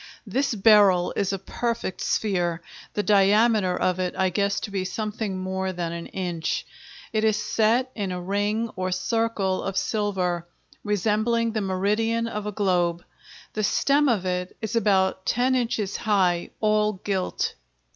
This 0.25 0.55
Beryl 0.55 1.13
is 1.15 1.31
a 1.31 1.37
perfect 1.37 2.01
sphere, 2.01 2.63
the 2.95 3.03
diameter 3.03 3.77
of 3.79 3.99
it 3.99 4.15
I 4.17 4.31
guess 4.31 4.59
to 4.61 4.71
be 4.71 4.83
something 4.83 5.37
more 5.37 5.71
than 5.71 5.91
an 5.91 6.07
inch; 6.07 6.65
it 7.13 7.23
is 7.23 7.37
set 7.39 7.91
in 7.93 8.11
a 8.11 8.19
ring, 8.19 8.71
or 8.75 8.91
circle, 8.91 9.61
of 9.61 9.77
silver, 9.77 10.47
resembling 10.83 11.51
the 11.51 11.61
meridian 11.61 12.25
of 12.25 12.47
a 12.47 12.51
globe; 12.51 13.03
the 13.53 13.63
stem 13.63 14.09
of 14.09 14.25
it 14.25 14.57
is 14.59 14.75
about 14.75 15.23
ten 15.27 15.53
inches 15.53 15.97
high, 15.97 16.49
all 16.61 16.93
gilt. 16.93 17.53